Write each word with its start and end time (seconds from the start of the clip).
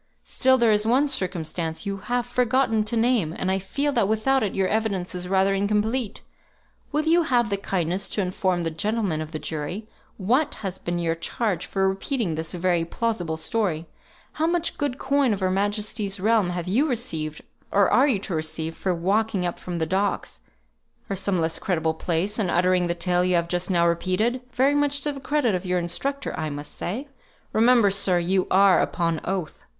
Still 0.23 0.57
there 0.57 0.71
is 0.71 0.83
one 0.87 1.07
circumstance 1.07 1.85
you 1.85 1.97
have 1.97 2.25
forgotten 2.25 2.83
to 2.85 2.97
name; 2.97 3.35
and 3.37 3.51
I 3.51 3.59
feel 3.59 3.91
that 3.91 4.07
without 4.07 4.41
it 4.41 4.55
your 4.55 4.67
evidence 4.67 5.13
is 5.13 5.27
rather 5.27 5.53
incomplete. 5.53 6.23
Will 6.91 7.05
you 7.05 7.21
have 7.21 7.51
the 7.51 7.57
kindness 7.57 8.09
to 8.09 8.21
inform 8.21 8.63
the 8.63 8.71
gentlemen 8.71 9.21
of 9.21 9.31
the 9.31 9.37
jury 9.37 9.87
what 10.17 10.55
has 10.65 10.79
been 10.79 10.97
your 10.97 11.13
charge 11.13 11.67
for 11.67 11.87
repeating 11.87 12.33
this 12.33 12.51
very 12.53 12.83
plausible 12.83 13.37
story? 13.37 13.85
How 14.31 14.47
much 14.47 14.79
good 14.79 14.97
coin 14.97 15.33
of 15.33 15.39
Her 15.39 15.51
Majesty's 15.51 16.19
realm 16.19 16.49
have 16.49 16.67
you 16.67 16.87
received, 16.87 17.43
or 17.71 17.87
are 17.87 18.07
you 18.07 18.17
to 18.21 18.33
receive, 18.33 18.75
for 18.75 18.95
walking 18.95 19.45
up 19.45 19.59
from 19.59 19.75
the 19.75 19.85
docks, 19.85 20.39
or 21.11 21.15
some 21.15 21.39
less 21.39 21.59
creditable 21.59 21.93
place, 21.93 22.39
and 22.39 22.49
uttering 22.49 22.87
the 22.87 22.95
tale 22.95 23.23
you 23.23 23.35
have 23.35 23.47
just 23.47 23.69
now 23.69 23.87
repeated, 23.87 24.41
very 24.51 24.73
much 24.73 25.01
to 25.01 25.11
the 25.11 25.19
credit 25.19 25.53
of 25.53 25.63
your 25.67 25.77
instructor, 25.77 26.33
I 26.35 26.49
must 26.49 26.73
say? 26.73 27.07
Remember, 27.53 27.91
sir, 27.91 28.17
you 28.17 28.47
are 28.49 28.79
upon 28.81 29.21
oath." 29.25 29.63